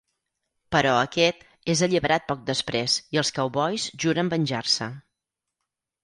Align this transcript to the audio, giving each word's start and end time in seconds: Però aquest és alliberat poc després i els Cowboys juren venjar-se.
Però 0.75 0.91
aquest 0.99 1.43
és 1.73 1.83
alliberat 1.87 2.25
poc 2.31 2.41
després 2.47 2.95
i 3.17 3.21
els 3.23 3.31
Cowboys 3.35 3.85
juren 4.05 4.33
venjar-se. 4.33 4.89